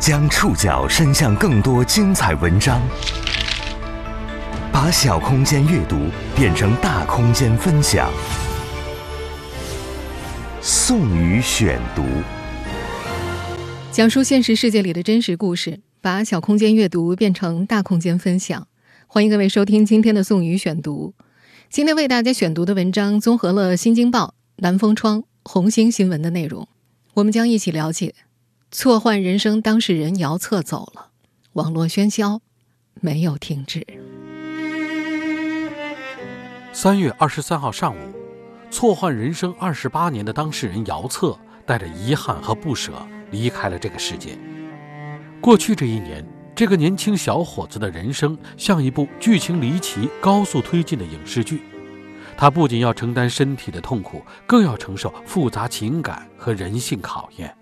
[0.00, 2.80] 将触角伸向更多精彩文章，
[4.72, 6.06] 把小空间阅读
[6.36, 8.08] 变成大空间分享。
[10.62, 12.04] 宋宇选读，
[13.90, 18.68] 讲述现实世界里的真实故事，把小空间阅读变成大空间分享。
[19.08, 21.12] 欢迎各位收听今天的宋宇选读。
[21.70, 24.26] 今天为大家选读的文章综合了《新京报》、
[24.58, 26.68] 《南风窗》、《红星新闻》的内容，
[27.14, 28.14] 我们将一起了解。
[28.70, 31.08] 错换人生当事人姚策走了，
[31.54, 32.42] 网络喧嚣
[33.00, 33.86] 没有停止。
[36.70, 37.98] 三月二十三号上午，
[38.70, 42.92] 错换人生二十八年的当事人姚策带着遗憾和不舍
[43.30, 44.38] 离开了这个世界。
[45.40, 46.22] 过去这一年，
[46.54, 51.62] 这个年轻小伙子的人生像一部剧情离奇、高速推进的影视剧，
[52.36, 57.56] 他不仅要承担身体的痛苦，更要承受复杂情感和人性考验。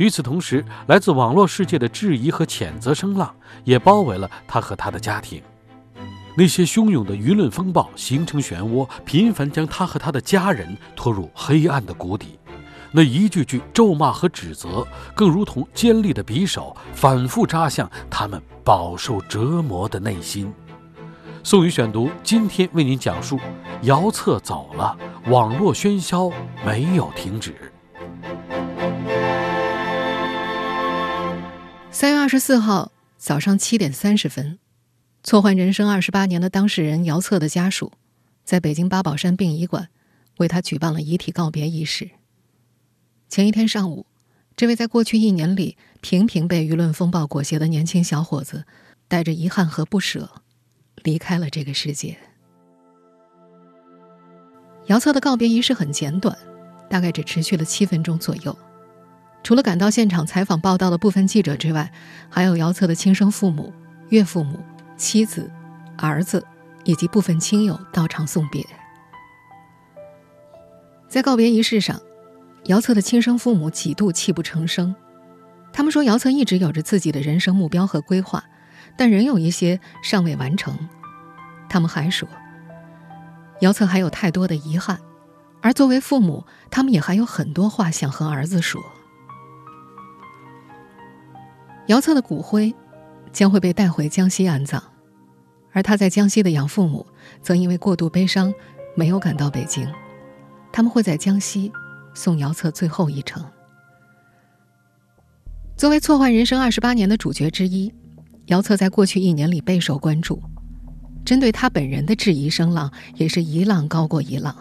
[0.00, 5.42] 与此同时，来自网络世界的质疑和谴责声浪也包围了他和他的家庭。
[6.34, 12.38] 那些汹涌的舆论风暴形成漩涡，频繁将他和他的家人拖入黑暗的谷底。
[12.92, 20.50] 那一句句咒骂和指责，更如同尖利的匕首，反复扎向他们饱受折磨的内心。
[21.42, 23.38] 宋宇选读，今天为您讲述：
[23.82, 26.32] 姚策走了，网络喧嚣
[26.64, 27.69] 没有停止。
[31.92, 34.60] 三月二十四号早上七点三十分，
[35.24, 37.92] 错换人生二十八年的当事人姚策的家属，
[38.44, 39.88] 在北京八宝山殡仪馆
[40.38, 42.10] 为他举办了遗体告别仪式。
[43.28, 44.06] 前一天上午，
[44.54, 48.64] 这位在过去一年里频频被舆论风暴裹挟的年轻小伙子，
[49.08, 50.30] 带着遗憾和不舍，
[51.02, 52.16] 离开了这个世界。
[54.86, 56.38] 姚策的告别仪式很简短，
[56.88, 58.56] 大概只持续了七分钟左右。
[59.42, 61.90] 除了赶到现场采访报道的部分记者之外，
[62.28, 63.72] 还有姚策的亲生父母、
[64.10, 64.60] 岳父母、
[64.96, 65.50] 妻子、
[65.96, 66.44] 儿子
[66.84, 68.64] 以及部分亲友到场送别。
[71.08, 72.00] 在告别仪式上，
[72.66, 74.94] 姚策的亲生父母几度泣不成声。
[75.72, 78.44] 他们说，姚策一直有着自己的人生目标和规划，
[78.96, 80.76] 但仍有一些尚未完成。
[81.68, 82.28] 他们还说，
[83.60, 85.00] 姚策还有太多的遗憾，
[85.62, 88.80] 而作为父母，他们也还有很多话想和儿子说。
[91.90, 92.72] 姚策的骨灰
[93.32, 94.80] 将会被带回江西安葬，
[95.72, 97.04] 而他在江西的养父母
[97.42, 98.54] 则因为过度悲伤
[98.94, 99.84] 没有赶到北京。
[100.72, 101.72] 他们会在江西
[102.14, 103.44] 送姚策最后一程。
[105.76, 107.92] 作为错换人生二十八年的主角之一，
[108.46, 110.40] 姚策在过去一年里备受关注，
[111.24, 114.54] 针对他本人的质疑声浪也是一浪高过一浪。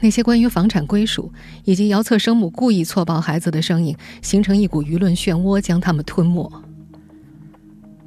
[0.00, 1.32] 那些关于房产归属
[1.64, 6.50] 以及姚策生母故意错报孩子的声音，形成一股舆论漩涡，将他们吞没。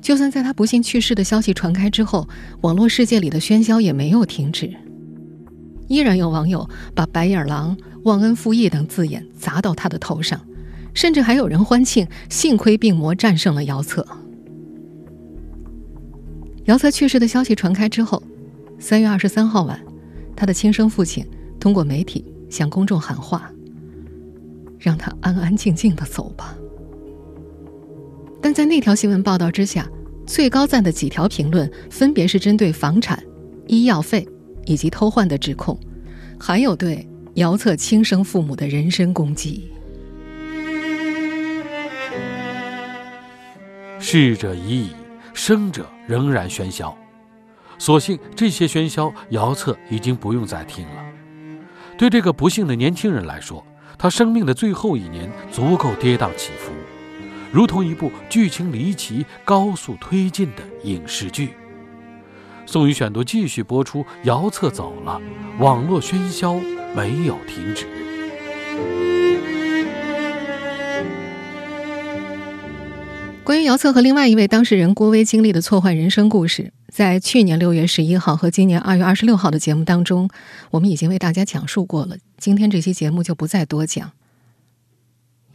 [0.01, 2.29] 就算在他不幸去世的消息传开之后，
[2.61, 4.71] 网络世界里的喧嚣也没有停止，
[5.87, 10.39] 依然有网友把“白眼狼”“忘恩负义”等字眼砸到他的头上，
[10.93, 14.07] 甚至还有人欢庆幸亏病魔战胜了姚策。
[16.65, 18.21] 姚策去世的消息传开之后，
[18.77, 19.79] 三月二十三号晚，
[20.35, 21.25] 他的亲生父亲。
[21.59, 23.51] 通过媒体向公众喊话，
[24.79, 26.55] 让他安安静静的走吧。
[28.41, 29.87] 但在那条新闻报道之下，
[30.25, 33.21] 最高赞的几条评论分别是针对房产、
[33.67, 34.27] 医药费
[34.65, 35.77] 以及偷换的指控，
[36.39, 39.69] 还有对姚策亲生父母的人身攻击。
[43.99, 44.91] 逝者已矣，
[45.33, 46.97] 生者仍然喧嚣。
[47.77, 51.03] 所幸这些喧嚣，姚策已经不用再听了。
[51.99, 53.61] 对这个不幸的年轻人来说，
[53.97, 56.71] 他生命的最后一年足够跌宕起伏，
[57.51, 61.49] 如同一部剧情离奇、高速推进的影视剧。
[62.65, 65.19] 宋宇选读继续播出：姚策走了，
[65.59, 66.53] 网络喧嚣
[66.95, 67.85] 没有停止。
[73.43, 80.29] 关于姚策和另外一位当事人郭威经历的错换人生故事，在去年六月十一号和今年二月二十六号的节目当中，
[80.71, 82.17] 我们已经为大家讲述过了。
[82.37, 84.11] 今天这期节目就不再多讲。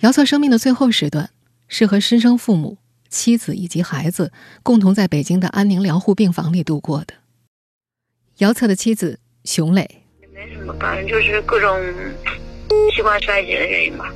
[0.01, 1.31] 姚策生命的最后时段
[1.69, 2.79] 是和师生父母、
[3.09, 4.33] 妻子以及孩子
[4.63, 7.15] 共同在北京的安宁疗护病房里度过的。
[8.39, 10.03] 姚策的妻子熊磊，
[10.33, 11.79] 没什么，反正就是各种
[12.95, 14.13] 器官衰竭的原因吧，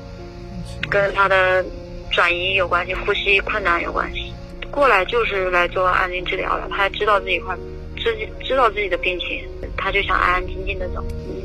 [0.91, 1.65] 跟他的。
[2.11, 4.33] 转移有关系，呼吸困难有关系，
[4.71, 6.69] 过来就是来做安宁治疗的。
[6.69, 7.57] 他知道自己快，
[7.97, 11.05] 自己知道自己的病情，他就想安安静静的走。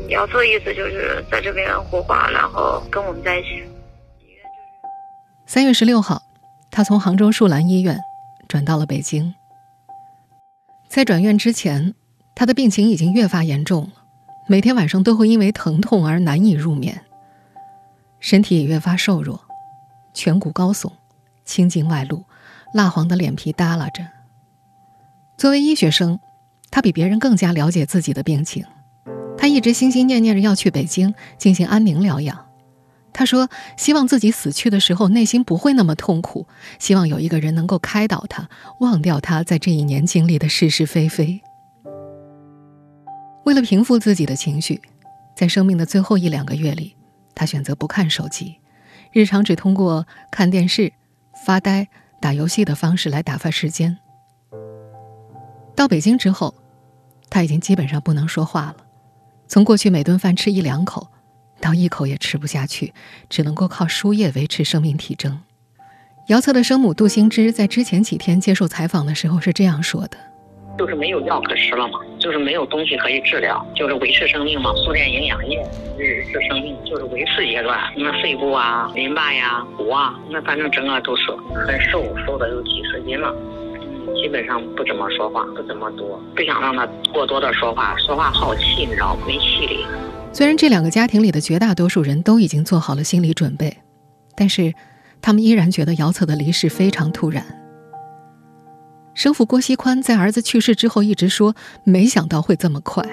[0.09, 3.63] 姚策的意思就是在这边火化，然后跟我们在一起。
[5.45, 6.21] 三月十六号，
[6.69, 7.97] 他从杭州树兰医院
[8.47, 9.33] 转到了北京。
[10.87, 11.95] 在转院之前，
[12.35, 13.93] 他的病情已经越发严重了，
[14.47, 17.01] 每天晚上都会因为疼痛而难以入眠，
[18.19, 19.39] 身体也越发瘦弱，
[20.13, 20.91] 颧骨高耸，
[21.45, 22.23] 青筋外露，
[22.73, 24.03] 蜡黄的脸皮耷拉着。
[25.37, 26.19] 作为医学生，
[26.69, 28.65] 他比别人更加了解自己的病情，
[29.37, 32.45] 他一直心心念念着要去北京进行安宁疗养。
[33.15, 33.47] 他说
[33.77, 36.47] ：“希望自己死去的时候内心不会那么痛苦，
[36.79, 38.49] 希望有一个人能够开导他，
[38.79, 41.39] 忘掉他在这一年经历的是是非非。”
[43.45, 44.81] 为了平复自己的情绪，
[45.35, 46.95] 在生命的最后一两个月里，
[47.35, 48.55] 他选择不看手机，
[49.11, 50.91] 日常只通过看电视、
[51.45, 51.87] 发呆、
[52.23, 53.97] 打游戏的方式来打发时间。
[55.75, 56.55] 到北京之后，
[57.29, 58.77] 他已经基本上不能说话了，
[59.45, 61.09] 从过去每顿饭吃一两口。
[61.59, 62.93] 到一口也吃不下去，
[63.29, 65.37] 只能够靠输液维持生命体征。
[66.27, 70.17] 姚策的生母杜兴芝在之前几天接受采访的时候是这样说的
[70.77, 75.57] ：“就是没有药可吃了嘛，就是没有东西可以治疗，就是维持生命嘛，输点营养液
[75.97, 77.79] 维持生命，就是维持阶段。
[77.95, 81.23] 那肺部啊、淋巴呀、骨啊，那反正整个都是
[81.67, 83.33] 很瘦，瘦的有几十斤了。
[83.81, 89.85] 嗯，基本上不怎么说话，不怎么多，不想让他过多的说话，说话耗气，你知道没气力。”
[90.33, 93.77] 虽然这两个家庭里的绝大多数人都已经做好了心理准备，
[94.35, 94.73] 但是
[95.21, 97.45] 他们依然觉得姚策的离世非常突然。
[99.13, 103.04] 生父郭锡宽在儿子去世之后一直说没想到会这么快，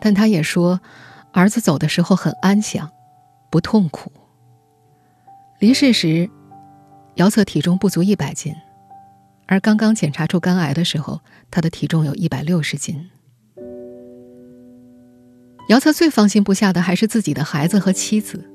[0.00, 0.80] 但他也说
[1.32, 2.90] 儿子走的时候很安详，
[3.50, 4.12] 不痛苦。
[5.58, 6.30] 离世时，
[7.16, 8.54] 姚策体重不足一百斤，
[9.46, 13.10] 而刚刚检查出肝癌的时候，他的体重有一百六十斤。
[15.68, 18.48] 姚策最放心不下的还是自己的孩子和妻子，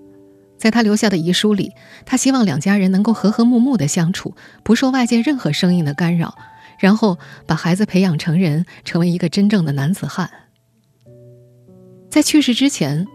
[0.57, 1.74] 在他留下的遗书里，
[2.06, 4.33] 他希望两家人能够和和睦睦的相处，
[4.63, 6.36] 不受外界任何声音的干扰，
[6.79, 10.29] 然后把孩子培养成人，成为一个真正的男子汉。
[12.09, 13.07] 在去世之前，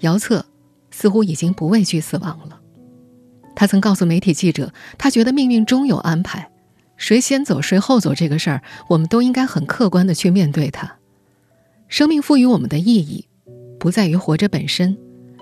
[0.00, 0.44] 姚策
[0.90, 2.60] 似乎已经不畏惧死亡了。
[3.54, 6.50] 他曾告诉媒体记者，他觉得命运终有安排，
[6.96, 10.98] 谁先走谁后走这个事儿，我们都应该很客观的去面对它。
[11.88, 13.28] 生命赋予我们的意义。
[13.78, 14.96] 不在于活着本身，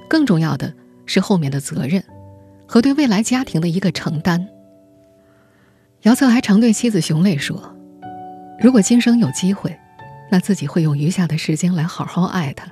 [0.08, 0.72] 更重要的
[1.04, 2.02] 是后面的责任，
[2.66, 4.48] 和对未来家庭的一个承担。
[6.02, 7.76] 姚策还常对妻子熊磊说
[8.58, 9.78] ：“如果今生有机会，
[10.30, 12.68] 那自己会用余下的时间来好好爱他；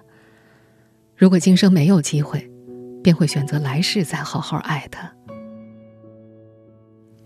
[1.15, 2.51] 如果今生没有机会，
[3.03, 5.13] 便会选择来世再好好爱他。”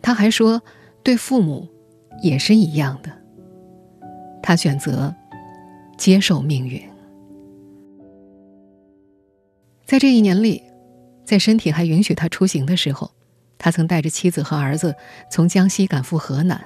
[0.03, 0.61] 他还说
[1.05, 1.69] ：“对父母
[2.21, 3.13] 也是一样的，
[4.43, 5.15] 他选择
[5.97, 6.83] 接受命运。”
[9.87, 10.65] 在这一年里，
[11.25, 13.13] 在身体还允许他出行的时候，
[13.63, 14.97] 他曾带着妻子和儿子
[15.31, 16.61] 从江西赶赴河南。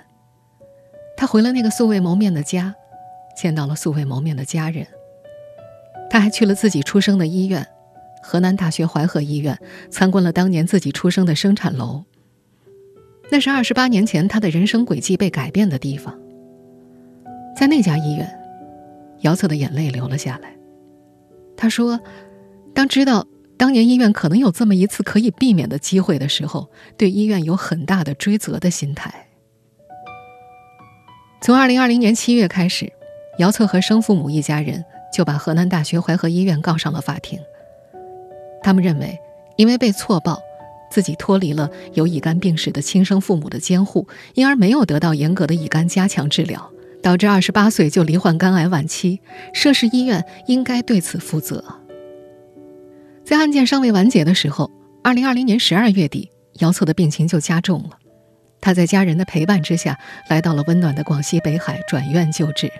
[1.15, 2.75] 他回了那个素未谋面的家，
[3.37, 4.87] 见到了素未谋面的家人。
[6.09, 7.67] 他还去了自己出生的医院——
[8.25, 9.59] 河南大学淮河医院，
[9.91, 12.03] 参观了当年自己出生的生产楼。
[13.31, 16.19] 那是二十八年前他的人生轨迹被改变的地方。
[17.55, 18.27] 在那家医院，
[19.21, 20.57] 姚策的眼泪流了下来。
[21.59, 22.01] 他说。
[22.75, 23.27] 当知道
[23.59, 29.29] 当年医院可能有这么一次可以避免的机会的时候，对医院有很大的追责的心态。
[31.41, 32.93] 从二零二零年七月开始，
[33.39, 37.39] 姚策和生父母一家人就把河南大学淮河医院告上了法庭。
[38.63, 39.19] 他们认为，
[39.57, 40.41] 因为被错报，
[40.91, 46.71] 自己脱离了有乙肝病史的亲生父母的监护，因而没有得到严格的乙肝加强治疗，
[47.03, 49.21] 导致二十八岁就罹患肝癌晚期。
[49.55, 51.63] 涉事医院应该对此负责。
[53.27, 54.71] 在案件尚未完结的时候，
[55.03, 56.31] 二零二零年十二月底，
[56.61, 57.99] 姚策的病情就加重了。
[58.61, 59.99] 他在家人的陪伴之下，
[60.31, 62.71] 来到了温暖的广西北海转院救治。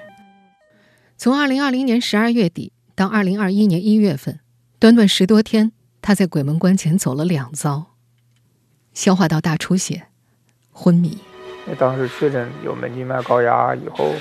[1.19, 4.39] 从二零二零年十二月底到二零二一年一月份，
[4.79, 7.97] 短短十多天，他在鬼门关前走了两遭：
[8.95, 10.05] 消化道大出血、
[10.71, 11.19] 昏迷。
[11.67, 14.13] 那当时确诊有门静脉高压以后，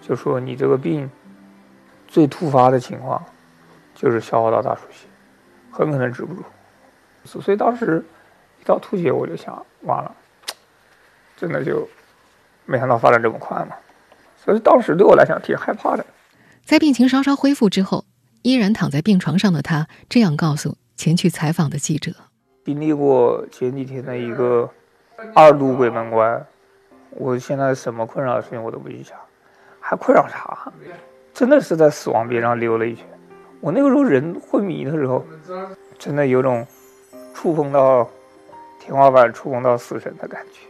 [0.00, 1.10] 就说你这个病
[2.08, 3.22] 最突发的情况
[3.94, 5.06] 就是消化道大出血。
[5.74, 6.44] 很可能止不住，
[7.24, 8.04] 所以当时
[8.60, 10.14] 一到吐血，我就想完了，
[11.36, 11.88] 真的就
[12.64, 13.74] 没想到发展这么快嘛。
[14.36, 16.06] 所以当时对我来讲挺害怕的。
[16.64, 18.04] 在病情稍稍恢复之后，
[18.42, 22.12] 依然躺在病床上的他这样告诉前去采访的记者
[22.64, 24.70] ：“经历过前几天的一个
[25.34, 26.46] 二度鬼门关，
[27.10, 29.18] 我现在什么困扰的事情我都不去想，
[29.80, 30.72] 还困扰啥？
[31.32, 33.04] 真的是在死亡边上溜了一圈。”
[33.64, 35.24] 我那个时候人昏迷的时候，
[35.98, 36.66] 真的有种
[37.32, 38.06] 触碰到
[38.78, 40.60] 天花板触碰到死神的感觉。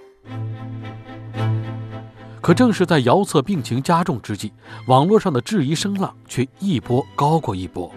[2.41, 4.53] 可正是在姚策病情加重之际，
[4.87, 7.91] 网络上的质疑声浪却一波高过一波。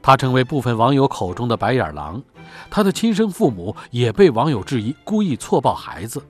[0.00, 2.22] 他成为部分网友口中的“白眼狼”，
[2.70, 6.22] 他的亲生父母也被网友质疑故意错抱孩子。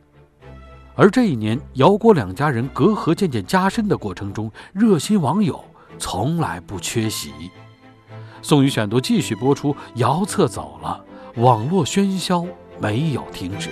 [0.95, 5.63] 而这一年，姚郭两家人隔阂渐渐加深的过程中，热心网友
[5.99, 7.31] 从来不缺席。
[8.45, 11.03] 宋宇选读继续播出，姚策走了，
[11.37, 12.45] 网络喧嚣
[12.79, 13.71] 没有停止。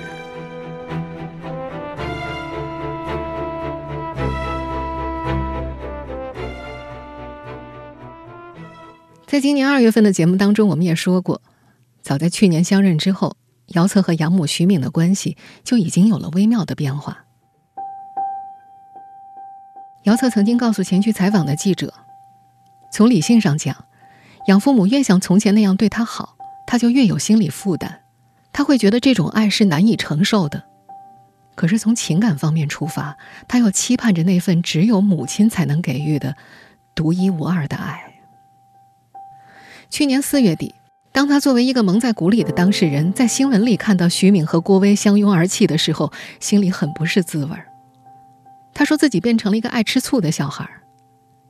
[9.27, 11.43] 在今年二月份的节目当中，我们也说过，
[12.01, 13.37] 早在去年相认之后，
[13.75, 17.27] 姚策和养母徐敏的关系就已经有了微妙的变化。
[20.05, 21.93] 姚策曾经告诉前去采访的记者，
[22.91, 23.77] 从理性上讲，
[24.47, 28.01] 养父母越像从前那样对他好，他就越有心理负担，
[28.53, 30.65] 他会觉得这种爱是难以承受的。
[31.55, 36.35] 可是从情感方面出发，他又期盼着那份只有母亲才能给予的
[36.95, 38.15] 独一无二的爱。
[39.91, 40.75] 去年四月底，
[41.13, 47.67] 当他作为一个蒙在鼓里的当事人，在新闻里看到徐敏和郭威相拥而泣的时候，心里很不是滋味儿。
[48.73, 50.83] 他说自己变成了一个爱吃醋的小孩儿。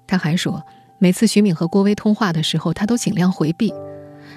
[0.09, 0.67] 他还说，
[1.03, 3.75] 每次徐敏和郭威通话的时候，他都尽量回避，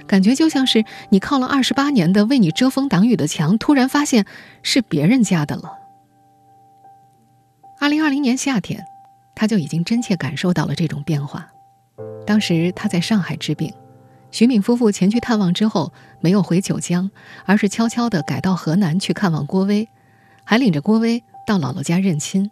[0.08, 4.26] 感觉就像是你靠了二十八年的为你遮风挡雨的墙，突然发现
[4.64, 5.74] 是别人家的了。
[7.80, 8.84] 二零二零年夏天，
[9.36, 11.48] 他就已经真切感受到了这种变化。
[12.26, 13.72] 当时他在上海治病。
[14.32, 17.12] 徐敏夫妇前去探望之后，没有回九江，
[17.46, 19.88] 而是悄悄地改到河南去看望郭威，
[20.44, 22.50] 还领着郭威到姥姥家认亲。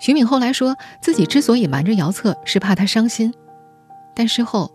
[0.00, 3.32] 徐敏后来说自己之所以瞒着姚策，是怕他伤心。
[4.16, 4.72] 但事后，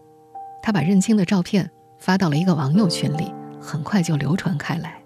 [0.61, 5.01] 他把认亲的照片发到了一个网友群里，很快就流传开来。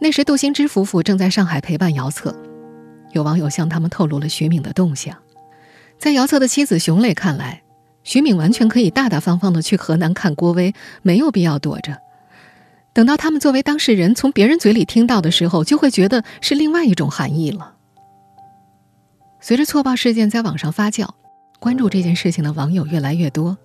[0.00, 2.32] 那时，杜兴之夫妇正在上海陪伴姚策，
[3.10, 5.16] 有网友向他们透露了徐敏的动向。
[5.98, 7.62] 在姚策的妻子熊磊看来，
[8.04, 11.98] 徐敏完全可以大大方方的去河南看郭威，没有必要躲着。
[12.92, 17.74] 等到他们作为当事人从别人嘴里听到的时候，就会觉得是另外一种含义了。
[19.48, 21.08] 随着错报事件在网上发酵，
[21.58, 23.56] 关注这件事情的网友越来越多。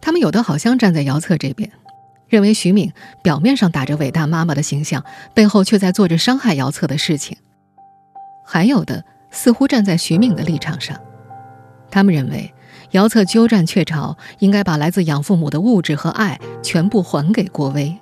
[0.00, 1.70] 他们有的好像站在姚策这边，
[2.28, 2.90] 认为徐敏
[3.22, 5.04] 表面上打着伟大妈妈的形象，
[5.34, 7.36] 背后却在做着伤害姚策的事情；
[8.42, 10.98] 还有的似乎站在徐敏的立场上，
[11.90, 12.50] 他们认为。
[12.92, 17.94] 姚策鸠占鹊巢，应该把来自养父母的物质和爱全部还给郭威。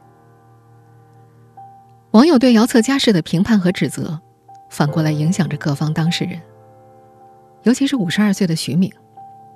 [2.12, 4.20] 网友对姚策家世的评判和指责，
[4.70, 6.40] 反过来影响着各方当事人。
[7.66, 8.92] 尤其是五十二岁的徐敏，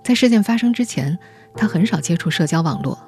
[0.03, 1.17] 在事件发生之前，
[1.57, 2.99] 他很少接触社交网络，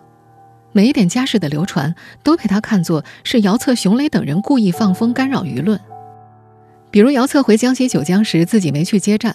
[0.70, 1.92] 每一点家事的流传
[2.22, 5.80] 都被他看作是姚策、熊磊等人故意放风干扰舆论。
[6.92, 9.34] 比如姚策回江西九江时，自己没去接站。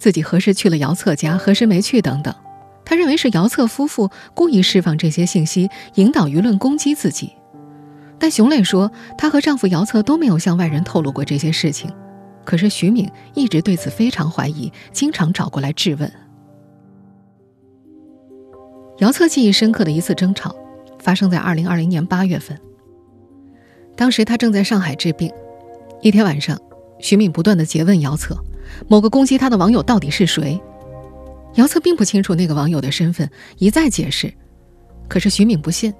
[0.00, 2.34] 自己何时去了姚策家，何时没去等等，
[2.84, 7.32] 他认为是姚策夫妇故意释放这些信息，引导舆论攻击自己。
[8.18, 11.88] 但熊磊说，她和丈夫姚策都没有向外人透露过这些事情。
[12.44, 16.10] 可是徐敏一直对此非常怀疑，经常找过来质问。
[18.98, 20.54] 姚策记忆深刻的一次争吵，
[20.98, 22.58] 发生在二零二零年八月份。
[23.96, 25.32] 当时他正在上海治病，
[26.00, 26.60] 一天晚上，
[27.00, 28.36] 徐敏不断的诘问姚策。
[28.88, 30.60] 某个攻击他的网友到底是谁？
[31.54, 34.32] 姚策并不清楚那个网友的身份，一再解释，
[35.08, 35.92] 可是徐敏不信，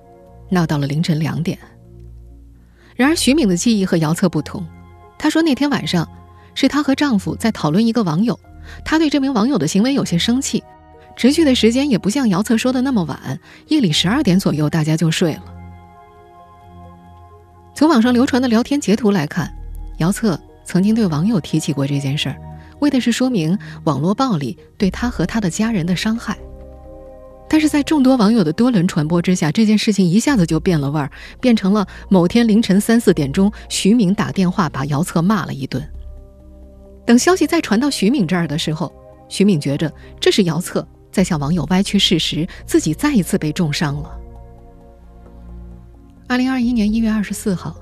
[0.50, 1.58] 闹到了凌晨两点。
[2.96, 4.66] 然而徐敏的记忆和姚策不同，
[5.18, 6.08] 他说那天晚上
[6.54, 8.38] 是她和丈夫在讨论一个网友，
[8.84, 10.62] 她对这名网友的行为有些生气，
[11.16, 15.44] 持续的时间也不像姚策说的那么晚，夜里十二点左右大家就睡了。
[17.74, 19.52] 从网上流传的聊天截图来看，
[19.98, 22.36] 姚策曾经对网友提起过这件事儿。
[22.80, 26.36] 为的是说明网络暴力对他和他的家人的伤害，
[27.48, 35.82] 但是在众多网友的多轮传播之下，这件事情一下子就变了味儿，变成了某天凌晨三四点钟，徐敏打电话把姚策骂了一顿。
[37.06, 38.92] 等消息再传到徐敏这儿的时候，
[39.28, 44.18] 徐敏觉着这是姚策在向网友歪曲事实，自己再一次被重伤了。
[46.26, 47.76] 二零二一年一月二十四号，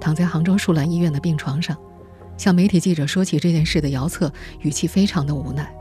[0.00, 1.76] 躺在杭州树兰医院的病床上。
[2.36, 5.72] 向媒体记者说起这件事的姚策语气非常的无奈，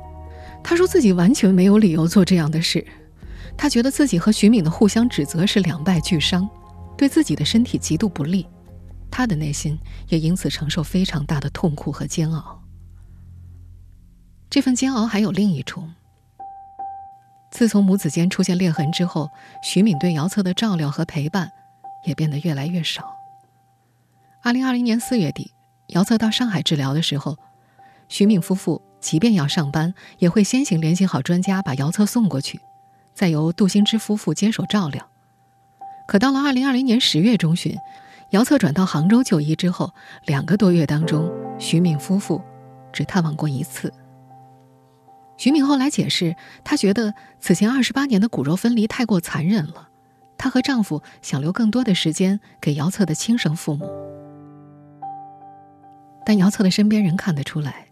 [0.64, 2.86] 他说自己完全没有理由做这样的事，
[3.58, 6.48] 他觉得自己和徐敏的互相指责是两败俱伤，
[6.96, 8.46] 对自己的身体极度不利，
[9.10, 9.78] 他的内心
[10.10, 12.63] 也因此承受非常大的痛苦和煎熬。
[14.54, 15.92] 这份煎熬还有另一重，
[17.50, 19.32] 自从母子间出现裂痕之后，
[19.64, 21.52] 徐敏对姚策的照料和陪伴
[22.06, 23.16] 也变得越来越少。
[24.44, 25.52] 二零二零年四月底，
[25.88, 27.36] 姚策到上海治疗的时候，
[28.08, 32.60] 徐敏夫妇即便要上班，也会先行联系好专家，把姚策送过去，
[33.16, 35.10] 再由杜兴之夫妇接手照料。
[36.08, 37.76] 可到了二零二零年十月中旬，
[38.30, 39.92] 姚策转到杭州就医之后，
[40.28, 42.40] 两个多月当中，徐敏夫妇
[42.92, 43.92] 只探望过一次。
[45.38, 49.90] 徐敏后来解释，她觉得此前二十八年的骨肉分离太过残忍了，
[50.38, 53.90] 她和丈夫想留更多的时间给姚策的亲生父母。
[56.26, 57.88] 但姚策的身边人看得出来，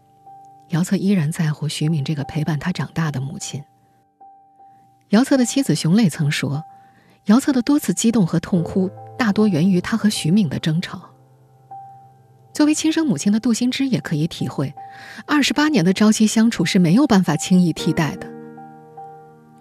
[0.69, 3.62] 姚策依然在乎徐敏这个陪伴他长大的母亲。
[5.10, 6.63] 姚策的妻子熊磊曾说，
[7.25, 11.11] 姚策的多次激动和痛哭，大多源于他和徐敏的争吵。
[12.53, 14.74] 作为亲生母亲的杜心之也可以体会，
[15.25, 18.29] 二十八年的朝夕相处是没有办法轻易替代的。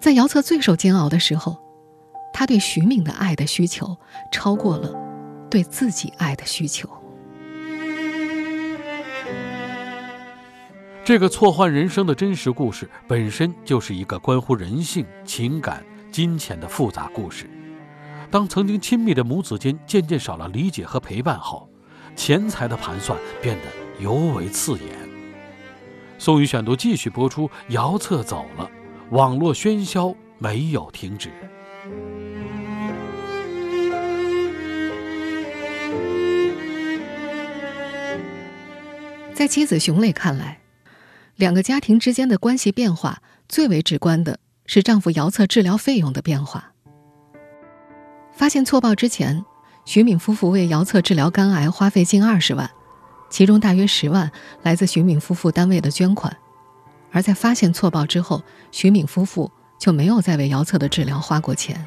[0.00, 1.56] 在姚策最受煎熬的时候，
[2.32, 3.96] 他对徐敏的爱的需求
[4.32, 4.92] 超过了
[5.48, 6.88] 对自己爱的需求。
[11.04, 17.48] 这个错换人生的真实故事本身就是一个关乎人性、情感、金钱的复杂故事。
[18.30, 21.69] 当曾经亲密的母子间渐渐少了理解和陪伴后，
[22.14, 23.64] 钱财的盘算变得
[24.02, 25.08] 尤为刺眼。
[26.18, 28.70] 宋宇选读继续播出，姚策走了，
[29.10, 31.30] 网络喧嚣没有停止。
[39.32, 40.60] 在妻子熊磊看来，
[41.36, 46.72] 两个家庭之间的关系变化最为直观的是丈夫姚策治疗费用的变化。
[48.32, 49.42] 发现错报之前。
[49.92, 52.70] 徐敏夫妇为姚策治疗肝癌花费近二十万，
[53.28, 54.30] 其中大约十万
[54.62, 56.36] 来自徐敏夫妇单位的捐款。
[57.10, 61.84] 而在发现错报之后，徐敏夫妇就没有再为姚策的治疗花过钱。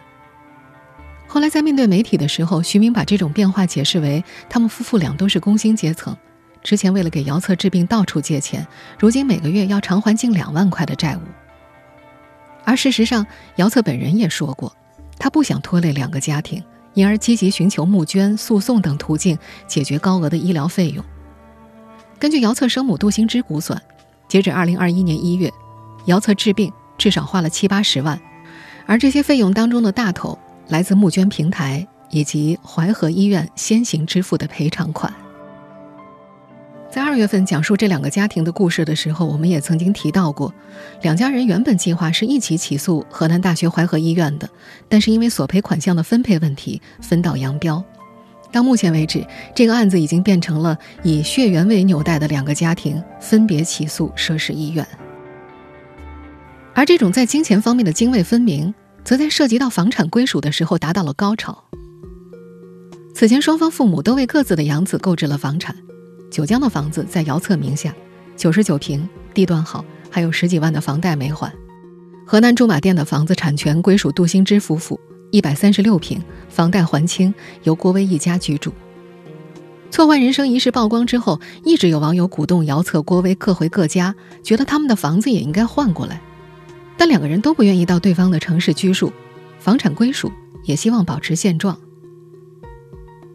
[1.27, 6.13] 后来在面对媒体的时候，徐敏把这种变化解释为他们夫妇俩都是工薪阶层，
[6.61, 8.67] 之前为了给姚策治病到处借钱，
[8.99, 11.21] 如今每个月要偿还近两万块的债务。
[12.65, 14.75] 而事实上，姚策本人也说过，
[15.17, 16.61] 他不想拖累两个家庭。
[16.93, 21.03] 因而积极寻求募捐、诉讼等途径解决高额的医疗费用。
[22.19, 23.81] 根据姚策生母杜兴之估算，
[24.27, 25.51] 截止二零二一年一月，
[26.05, 28.19] 姚策治病至少花了七八十万，
[28.85, 35.13] 而这些费用当中的大头来自募捐平台以及淮河医院先行支付的赔偿款。
[36.93, 40.53] 在二月份讲述这两个家庭的故事的时候，我们也曾经提到过，
[41.01, 44.47] 两家人原本计划是一起起诉河南大学淮河医院的，
[44.87, 47.83] 但是因为索赔款项的分配问题分道扬镳。
[48.51, 49.25] 到目前为止，
[49.55, 54.87] 这个案子已经变成了以血缘为纽带的两个家庭分别起诉涉事医院，
[56.75, 58.71] 而这种在金钱方面的泾渭分明，
[59.03, 61.63] 则在涉及到房产归属的时候达到了高潮。
[63.15, 65.75] 此前，双方父母都为各自的养子购置了房产。
[66.33, 67.93] 九江的房子在姚策名下，
[68.35, 71.53] 九十九平，地段好，还有十几万的房贷没还。
[72.25, 76.19] 河南驻马店的房子产权归属杜兴之夫妇，一百三十六平，
[76.49, 78.73] 房贷还清，由郭威一家居住。
[79.91, 86.19] 错换人生一事曝光之后，一直有网友鼓动姚策、郭威各回各家，觉得他们的房子也应该换过来。
[86.97, 89.13] 但两个人都不愿意到对方的城市居住，
[89.59, 90.31] 房产归属
[90.63, 91.79] 也希望保持现状。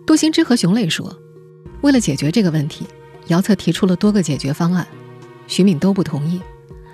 [0.05, 1.17] 杜兴之和熊磊说。
[1.81, 2.87] 为了解决这个问题，
[3.29, 4.87] 姚策提出了多个解决方案，
[5.47, 6.41] 徐敏都不同意。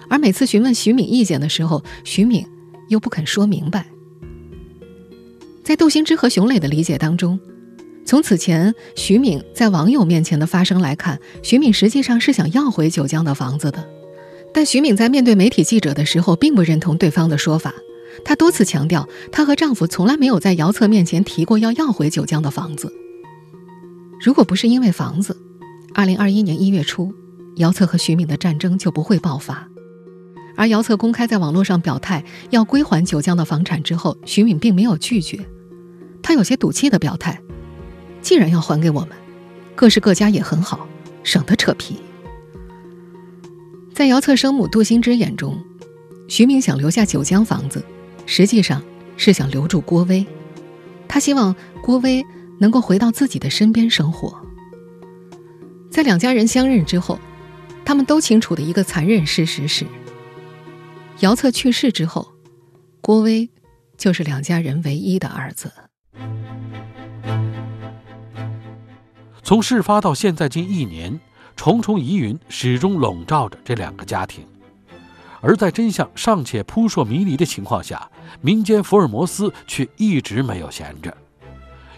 [0.08, 2.46] 而每次询问徐敏意见的时候，徐敏
[2.88, 3.86] 又不肯说明白。
[5.64, 7.40] 在杜兴之和熊磊的理解当中，
[8.04, 13.88] 从此前徐敏在网友面前的发声来看，徐敏实际上是想要回九江的房子的。
[14.52, 17.74] 但徐敏在面对媒体记者的时候，并不认同对方的说法。
[18.22, 22.92] 她多次强调，她和丈夫从来没有在姚策面前提过要要回九江的房子。
[24.24, 25.36] 如果不是因为房子，
[25.92, 27.12] 二零二一年一月初，
[27.56, 29.68] 姚策和徐敏的战争就不会爆发。
[30.56, 35.46] 而姚策公开在网络上表态要归还九江的房产之后，徐敏并没有拒绝，
[36.22, 37.38] 他有些赌气的表态
[38.22, 39.10] ：“既然要还给我们，
[39.74, 40.88] 各是各家也很好，
[41.22, 41.98] 省得扯皮。”
[43.92, 45.62] 在姚策生母杜兴之眼中，
[46.28, 47.84] 徐敏想留下九江房子，
[48.24, 48.82] 实际上
[49.18, 50.24] 是想留住郭威，
[51.06, 52.24] 他希望郭威。
[52.58, 54.40] 能够回到自己的身边生活。
[55.90, 57.18] 在两家人相认之后，
[57.84, 59.86] 他们都清楚的一个残忍事实是：
[61.20, 62.32] 姚策去世之后，
[63.00, 63.48] 郭威
[63.96, 65.72] 就是两家人唯一的儿子。
[69.42, 71.20] 从事发到现在近一年，
[71.54, 74.46] 重重疑云始终笼罩着这两个家庭。
[75.40, 81.14] 而在真相尚且扑朔迷离的情况下，民间福尔摩斯却一直没有闲着。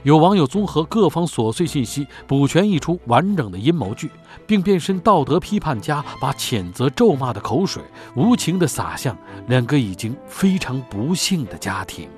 [0.06, 4.08] 有网友综合各方琐碎信息，补全一出完整的阴谋剧，
[4.46, 7.82] 并变身道德批判家，把谴责咒骂的口水
[8.14, 12.08] 无情地洒向两个已经非常不幸的家庭。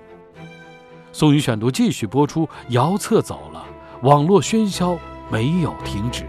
[1.15, 3.65] 宋宇选读继续播出，姚策走了，
[4.03, 4.99] 网络喧嚣
[5.31, 6.27] 没有停止。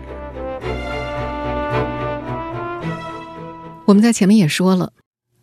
[3.84, 4.94] 我们在前面也说了，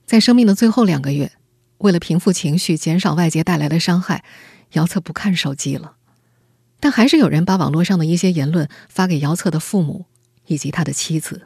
[0.06, 1.32] 在生命的最后两个月，
[1.76, 4.24] 为了平复情绪、减少外界带来的伤害，
[4.72, 5.95] 姚策不看手机了。
[6.86, 10.04] 但还是有人把网络上的一些言论发给姚策的父母
[10.46, 11.42] 以及他的妻子。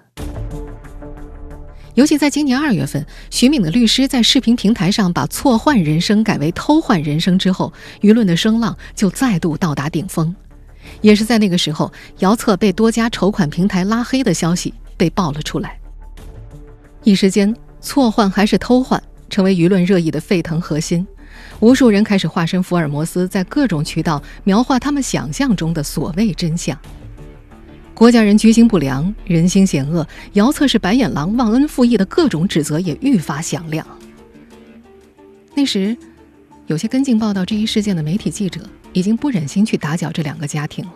[1.95, 7.73] 尤其在今年二月份，徐敏的律师在视频平台上把“错换人生”改为“偷换人生”之后，
[8.03, 10.37] 舆论的声浪就再度到达顶峰。
[11.01, 15.81] 也是在那个时候，姚策被多家筹款平台拉黑的消息被爆了出来。
[17.03, 21.07] 一时间，错换还是偷换，成为舆论热议的沸腾核心。
[21.61, 26.77] 无数人开始化身福尔摩斯，在各种渠道描画他们想象中的所谓真相。
[27.95, 33.87] 国家人居心不良，人心险恶，姚策是白眼狼、忘恩负义的各种指责也愈发响亮。
[35.55, 35.95] 那时，
[36.67, 38.63] 有些跟进报道这一事件的媒体记者
[38.95, 40.93] 已经不忍心去打搅这两个家庭了。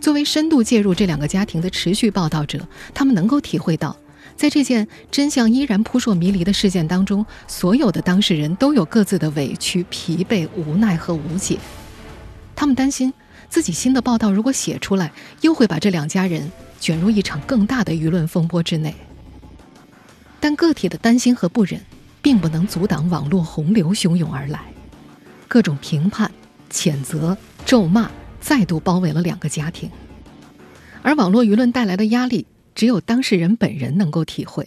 [0.00, 3.94] 作为深度介入这两个家庭的持续报道者，他们能够体会到。
[4.38, 11.58] 在这件真相依然扑朔迷离的事件当中，所有的当事人都有各自的委屈、疲惫、无奈和无解。
[12.54, 13.12] 他们担心
[13.50, 18.94] 自己新的报道如果写出来，又会把这两家人卷入一场更大的舆论风波之内。
[20.38, 21.80] 但个体的担心和不忍，
[22.22, 24.60] 并不能阻挡网络洪流汹涌而来，
[25.48, 26.30] 各种评判、
[26.70, 28.08] 谴责、咒骂
[28.40, 29.90] 再度包围了两个家庭，
[31.02, 32.46] 而网络舆论带来的压力。
[32.78, 34.64] 只有当事人本人能够体会。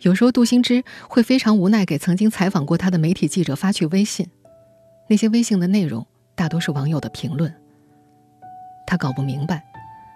[0.00, 4.26] 有时候，杜兴之会非常无奈，给曾经采访过他的媒体记者发去微信，
[5.10, 7.54] 那些微信的内容大多是网友的评论。
[8.86, 9.62] 他搞不明白，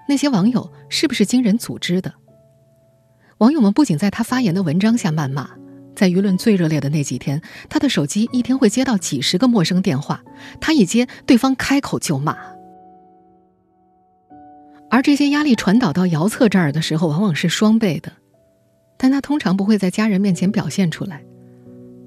[0.08, 2.14] 那些网友是不是经人组织的？
[3.36, 5.50] 网友们不仅在他发言的文章下谩骂，
[5.94, 10.24] 在舆论最热烈的那几天，他的手机一天会接到几十个陌生电话，
[10.62, 12.53] 他一接，对方开口就骂。
[14.94, 18.12] 而这些压力传导到姚策这儿的时候，往往是双倍的，
[18.96, 21.20] 但他通常不会在家人面前表现出来。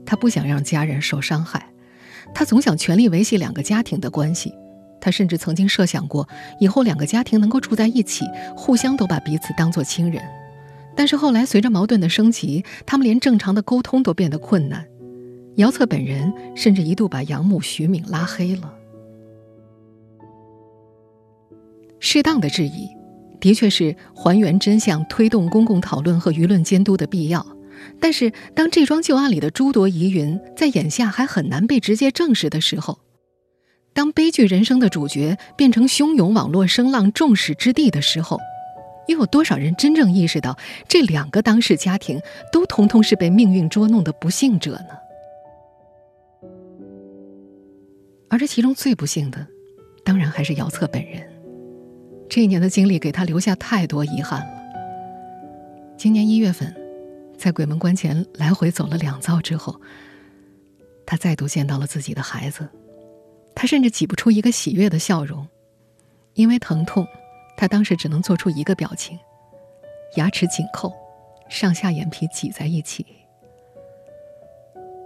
[0.05, 1.67] 他不想让家人受伤害，
[2.33, 4.53] 他总想全力维系两个家庭的关系。
[5.01, 6.25] 他甚至曾经设想过，
[6.61, 8.23] 以后两个家庭能够住在一起，
[8.55, 10.23] 互相都把彼此当作亲人。
[10.95, 14.85] 但是后来，随着矛盾的升级，他们连正常的沟通都变得困难。
[15.57, 18.73] 姚策本人甚至一度把养母徐敏拉黑了。
[21.99, 22.89] 适当的质疑，
[23.39, 27.45] 的确是还原真相、推动公共讨论和舆论监督的必要。
[27.99, 32.99] 但是，当这桩旧案里的诸多疑云在眼下还很难被直接证实的时候，
[33.93, 38.39] 当悲剧人生的主角变成汹涌网络声浪众矢之的的时候，
[39.07, 40.57] 又有多少人真正意识到
[40.87, 42.19] 这两个当事家庭
[42.51, 44.89] 都通通是被命运捉弄的不幸者呢？
[48.29, 49.47] 而这其中最不幸的，
[50.03, 51.36] 当然还是姚策本人。
[52.37, 54.63] 这一年的经历给他留下太多遗憾了。
[55.97, 56.71] 今年一月份，
[57.35, 59.81] 在鬼门关前来回走了两遭之后，
[61.03, 62.69] 他再度见到了自己的孩子，
[63.55, 65.47] 他甚至挤不出一个喜悦的笑容，
[66.35, 67.07] 因为疼痛，
[67.57, 69.17] 他当时只能做出一个表情：
[70.17, 70.93] 牙齿紧扣，
[71.49, 73.03] 上下眼皮挤在一起。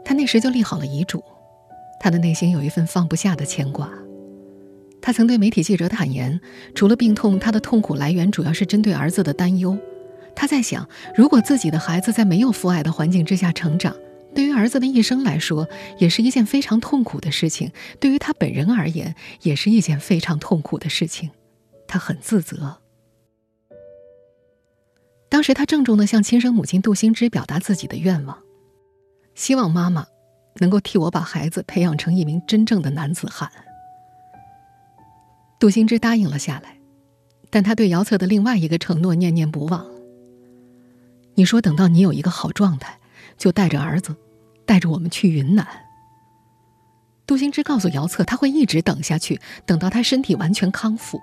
[0.04, 1.24] 他那时就立好了遗嘱，
[1.98, 3.89] 他的内心有一份放不下的牵挂。
[5.01, 6.39] 他曾对媒体记者坦言，
[6.75, 9.77] 除了病痛，他的痛苦来源主要是针对儿子的担忧。
[10.35, 13.95] 他在想，如果自己的孩子在没有父爱的环境之下成长，
[14.33, 21.31] 对于儿子的一生来说，也是一件非常痛苦的事情；对于他本人而言，也是一件非常痛苦的事情。
[21.87, 22.77] 他很自责。
[25.27, 28.37] 当时，他郑重地向亲生母亲杜兴之表达自己的愿望，
[29.35, 30.05] 希望妈妈
[30.59, 33.51] 能够替我把孩子培养成一名真正的男子汉。
[35.62, 36.80] 杜兴之答应了下来，
[37.52, 39.86] 但他对姚策的另外一个承诺念念不忘。
[41.36, 42.97] 你说等到你有一个好状态，
[43.38, 44.15] 就带着儿子，
[44.65, 45.67] 带着我们去云南。
[47.28, 51.21] 杜兴之告诉姚策，他会一直等下去，等到他身体完全康复。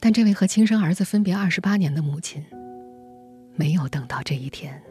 [0.00, 2.42] 但这位和亲生儿子分别二十八年的母亲，
[3.56, 4.82] 没有等到这一天。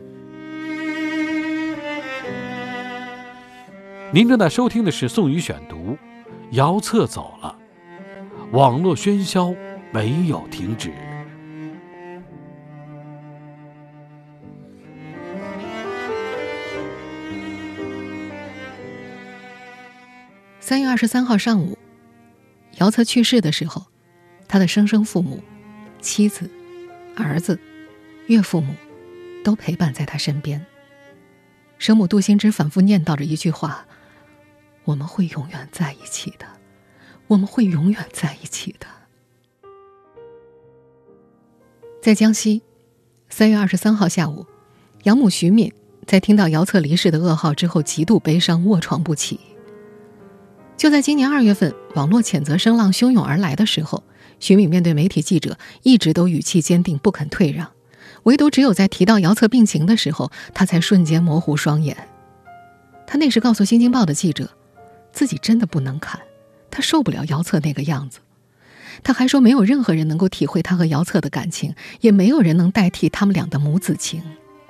[4.13, 5.97] 您正在收听的是宋宇选读。
[6.53, 7.57] 姚策走了，
[8.51, 9.55] 网络喧嚣
[9.91, 10.93] 没有停止。
[20.59, 21.75] 三月二十三号上午，
[22.77, 23.87] 姚策去世的时候，
[24.47, 25.43] 他的生身父母、
[26.01, 26.47] 妻子、
[27.17, 27.59] 儿子、
[28.27, 28.75] 岳父母
[29.43, 30.63] 都陪伴在他身边。
[31.79, 33.87] 生母杜兴之反复念叨着一句话
[34.85, 36.45] ：“我们会永远在一起的，
[37.27, 38.87] 我们会永远在一起的。”
[42.01, 42.61] 在江西，
[43.29, 44.45] 三月二十三号下午，
[45.03, 45.71] 养母徐敏
[46.05, 49.39] 在听到姚策离世的噩耗之后，极度悲伤，卧床不起。
[50.75, 54.03] 就在今年二月份，网络谴责声浪汹涌而来的时候，
[54.39, 57.71] 徐敏面对媒体记者，一直都语气坚定，不肯退让。
[58.23, 61.95] 唯独只有在提到姚策病情的时候，他才瞬间模糊双眼。
[63.07, 64.49] 他那时告诉《新京报》的记者，
[65.13, 66.19] 自己真的不能看，
[66.69, 68.19] 他受不了姚策那个样子。
[69.03, 74.21] 他还说，没有任何人能够体会他和姚策的感情，也没有人能代替他们俩的母子情。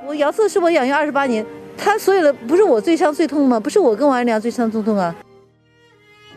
[0.06, 1.46] 我姚策是我养育二十八年，
[1.78, 3.60] 他所有的不是我最伤最痛吗？
[3.60, 5.16] 不是我跟王二娘最伤最痛啊。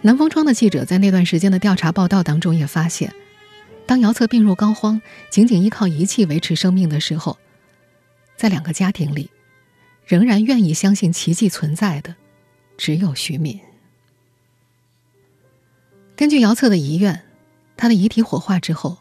[0.03, 3.13] 南方窗的记者在那段时间的调查报道当中也发现，
[3.87, 7.39] 当姚策病入膏肓，仅仅依靠仪器维持生命的时候，
[8.37, 9.31] 在两个家庭里，
[10.05, 12.15] 仍然愿意相信奇迹存在的，
[12.77, 13.59] 只有徐敏。
[16.17, 17.23] 根据姚策的遗愿。
[17.77, 18.97] 他的遗体火化之后，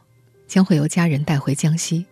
[0.50, 2.06] 将会由家人带回江西。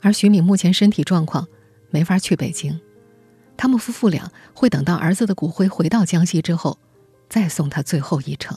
[0.00, 1.48] 而徐敏目前身体状况，
[1.90, 2.80] 没法去北京。
[3.56, 6.78] 他们夫妇俩会等到儿子的骨灰回到江西之后，
[7.28, 8.56] 再送他最后一程。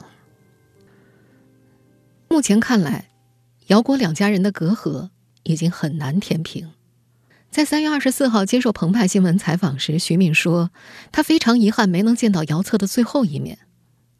[2.27, 3.09] 目前看来，
[3.65, 5.09] 姚国两家人的隔阂
[5.41, 6.69] 已经很难填平。
[7.49, 10.69] 在三月二十四号接受澎湃新闻采访时，徐敏说，
[11.11, 13.57] 他非常遗憾没能见到姚策的最后一面。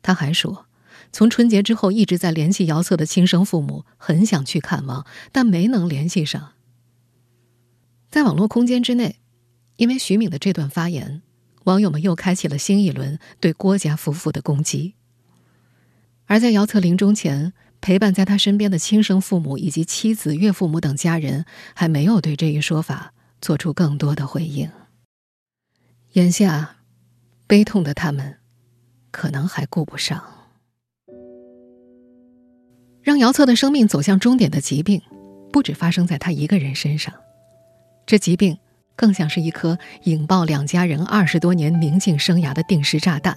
[0.01, 0.65] 他还说。
[1.11, 6.53] 从春节之后一直在联系姚策的亲生父母，很想去看望，但没能联系上。
[8.09, 9.17] 在网络空间之内，
[9.75, 11.21] 因为徐敏的这段发言，
[11.65, 14.95] 网友们又开启了新一轮对郭家夫妇的攻击。
[16.25, 24.69] 而在姚策临终前，陪伴在他身边的亲生父母以及妻子、岳父母等家人，还没有对这一说法做出更多的回应。
[26.13, 26.77] 眼下，
[27.47, 28.39] 悲痛的他们，
[29.11, 30.40] 可能还顾不上。
[33.03, 35.01] 让姚策的生命走向终点的疾病，
[35.51, 37.13] 不止发生在他一个人身上，
[38.05, 38.57] 这疾病
[38.95, 43.35] 更像是一颗引爆两家人二十多年宁静生涯的定时炸弹。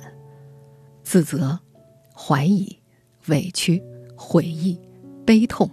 [1.03, 1.59] 自责、
[2.15, 2.79] 怀疑、
[3.27, 3.83] 委屈、
[4.17, 4.79] 悔意、
[5.25, 5.71] 悲痛，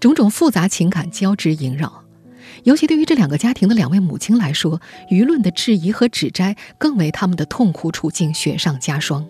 [0.00, 2.02] 种种复杂情感交织萦绕。
[2.64, 9.26] 尤其对于这两个家庭的两位母亲来说，舆论的质疑和指摘，更为他们的痛苦处境雪上加霜。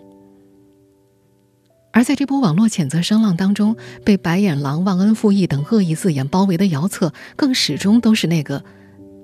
[1.93, 8.63] 而在这波网络谴责声浪当中，被白眼狼、忘恩负义等恶意字眼包围的姚策，更始终都是那个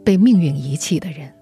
[0.05, 1.33] 被命运遗弃的人。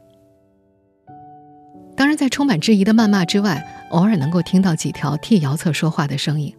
[1.98, 6.56] 当然，在充满质疑的谩骂之外，偶尔能够听到几条替姚策说话的声音。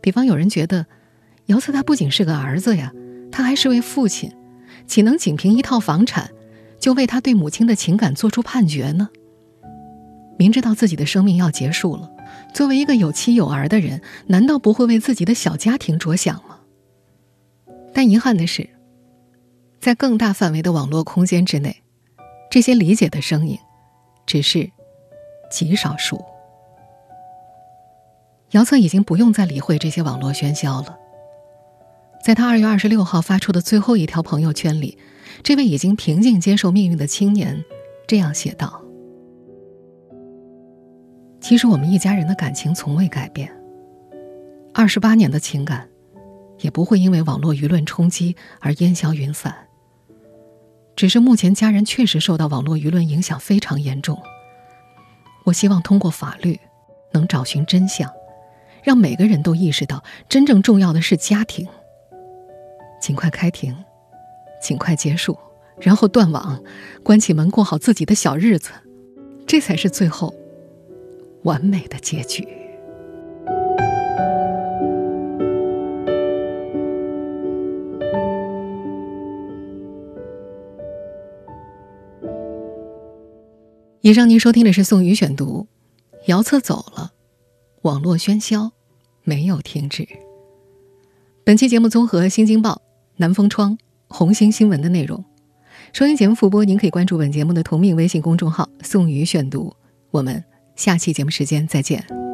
[0.00, 0.86] 比方，有人觉得，
[1.46, 2.92] 姚策他不仅是个儿子呀，
[3.30, 4.32] 他还是位父亲，
[4.88, 6.30] 岂能仅凭一套房产，
[6.80, 9.10] 就为他对母亲的情感做出判决呢？
[10.36, 12.10] 明知道自己的生命要结束了。
[12.56, 16.60] 作为一个有妻有儿的人，难道不会为自己的小家庭着想吗？
[17.92, 18.70] 但遗憾的是，
[19.78, 21.82] 在更大范围的网络空间之内，
[22.50, 23.58] 这些理解的声音
[24.24, 24.70] 只是
[25.50, 26.24] 极少数。
[28.52, 30.98] 姚策已经不用再理会这些网络喧嚣了。
[32.24, 34.96] 在他二月二十六号发出的最后一条朋友圈里，
[35.42, 37.62] 这位已经平静接受命运的青年
[38.06, 38.85] 这样写道。
[41.48, 43.48] 其实我们一家人的感情从未改变，
[44.74, 45.88] 二十八年的情感，
[46.58, 49.54] 也不会因为网络舆论冲击而烟消云散。
[50.96, 54.20] 只是目前家人确实受到网络舆论影响非常严重。
[55.44, 56.58] 我希望通过法律，
[57.12, 58.12] 能找寻真相，
[58.82, 61.64] 让每个人都意识到，真正重要的是家庭。
[63.00, 63.72] 尽快开庭，
[64.60, 65.38] 尽快结束，
[65.78, 66.60] 然后断网，
[67.04, 68.72] 关起门过好自己的小日子，
[69.46, 70.34] 这才是最后。
[71.46, 72.44] 完美的结局。
[84.00, 85.68] 以上您收听的是宋宇选读，
[86.26, 87.12] 姚策走了，
[87.82, 88.72] 网络喧嚣
[89.22, 90.04] 没有停止。
[91.44, 92.70] 本期节目综合《新京报》
[93.18, 93.70] 《南风窗》
[94.08, 95.24] 《红星新闻》的内容。
[95.92, 99.72] 收音节目复播，您可以关注本节目的同名微信公众号“宋宇选读”。
[100.10, 100.42] 我们。
[100.76, 102.25] 下期节目时间再见。